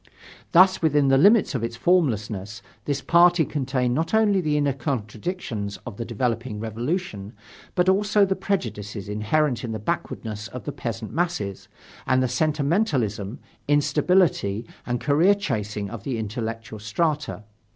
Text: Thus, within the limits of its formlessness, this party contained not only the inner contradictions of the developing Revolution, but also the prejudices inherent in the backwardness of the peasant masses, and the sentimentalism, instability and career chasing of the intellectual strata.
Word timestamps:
Thus, 0.51 0.81
within 0.81 1.09
the 1.09 1.17
limits 1.19 1.53
of 1.53 1.63
its 1.63 1.75
formlessness, 1.75 2.63
this 2.85 3.01
party 3.03 3.45
contained 3.45 3.93
not 3.93 4.15
only 4.15 4.41
the 4.41 4.57
inner 4.57 4.73
contradictions 4.73 5.77
of 5.85 5.97
the 5.97 6.05
developing 6.05 6.59
Revolution, 6.59 7.33
but 7.75 7.87
also 7.87 8.25
the 8.25 8.35
prejudices 8.35 9.07
inherent 9.07 9.63
in 9.63 9.73
the 9.73 9.77
backwardness 9.77 10.47
of 10.47 10.63
the 10.63 10.71
peasant 10.71 11.13
masses, 11.13 11.67
and 12.07 12.23
the 12.23 12.27
sentimentalism, 12.27 13.37
instability 13.67 14.65
and 14.87 14.99
career 14.99 15.35
chasing 15.35 15.91
of 15.91 16.01
the 16.03 16.17
intellectual 16.17 16.79
strata. 16.79 17.43